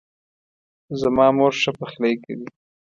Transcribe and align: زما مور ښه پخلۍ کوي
زما 1.01 1.27
مور 1.37 1.53
ښه 1.61 1.71
پخلۍ 1.79 2.13
کوي 2.23 2.47